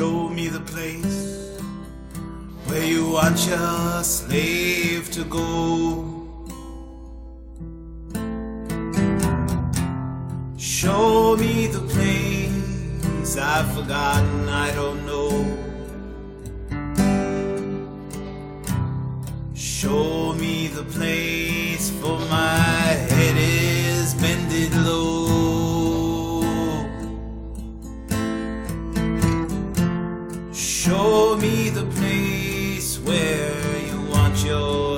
[0.00, 1.60] show me the place
[2.68, 5.44] where you want your slave to go.
[10.56, 15.32] Show me the place I've forgotten, I don't know.
[19.52, 21.29] Show me the place.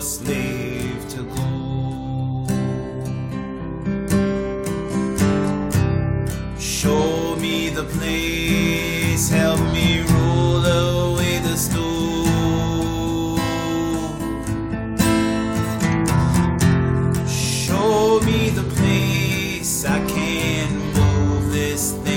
[0.00, 2.50] slave to gold.
[6.58, 13.38] Show me the place, help me roll away the stone.
[17.28, 22.09] Show me the place I can move this thing.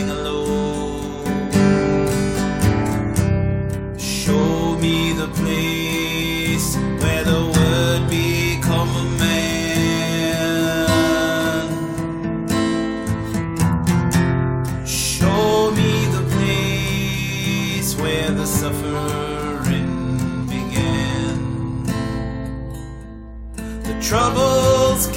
[24.03, 25.07] troubles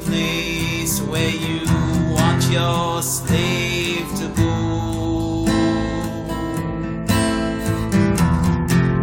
[0.00, 1.60] place where you
[2.14, 5.46] want your slave to go.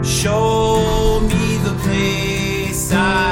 [0.04, 3.25] Show me the place I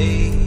[0.00, 0.39] day.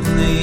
[0.00, 0.39] with me.